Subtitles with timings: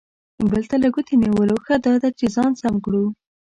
[0.49, 3.05] بل ته له ګوتې نیولو، ښه دا ده چې ځان سم کړو.